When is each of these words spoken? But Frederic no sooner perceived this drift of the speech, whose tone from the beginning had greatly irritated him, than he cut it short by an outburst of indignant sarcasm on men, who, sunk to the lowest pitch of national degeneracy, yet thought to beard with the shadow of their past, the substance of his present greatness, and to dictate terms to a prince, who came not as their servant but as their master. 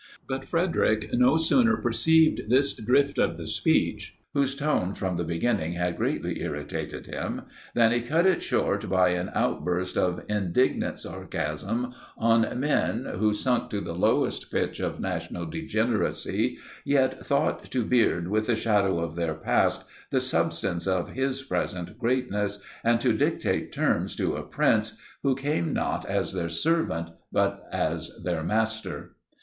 But 0.27 0.45
Frederic 0.45 1.11
no 1.13 1.37
sooner 1.37 1.77
perceived 1.77 2.49
this 2.49 2.73
drift 2.73 3.19
of 3.19 3.37
the 3.37 3.45
speech, 3.45 4.17
whose 4.33 4.55
tone 4.55 4.95
from 4.95 5.15
the 5.15 5.23
beginning 5.23 5.73
had 5.73 5.95
greatly 5.95 6.41
irritated 6.41 7.05
him, 7.05 7.43
than 7.75 7.91
he 7.91 8.01
cut 8.01 8.25
it 8.25 8.41
short 8.41 8.89
by 8.89 9.09
an 9.09 9.29
outburst 9.35 9.99
of 9.99 10.25
indignant 10.27 10.97
sarcasm 10.97 11.93
on 12.17 12.59
men, 12.59 13.05
who, 13.19 13.31
sunk 13.31 13.69
to 13.69 13.79
the 13.79 13.93
lowest 13.93 14.51
pitch 14.51 14.79
of 14.79 14.99
national 14.99 15.45
degeneracy, 15.45 16.57
yet 16.83 17.23
thought 17.23 17.69
to 17.69 17.85
beard 17.85 18.27
with 18.27 18.47
the 18.47 18.55
shadow 18.55 18.97
of 18.99 19.15
their 19.15 19.35
past, 19.35 19.83
the 20.09 20.19
substance 20.19 20.87
of 20.87 21.11
his 21.11 21.43
present 21.43 21.99
greatness, 21.99 22.57
and 22.83 22.99
to 23.01 23.13
dictate 23.13 23.71
terms 23.71 24.15
to 24.15 24.35
a 24.35 24.41
prince, 24.41 24.97
who 25.21 25.35
came 25.35 25.71
not 25.73 26.07
as 26.07 26.33
their 26.33 26.49
servant 26.49 27.09
but 27.31 27.61
as 27.71 28.09
their 28.23 28.41
master. 28.43 29.15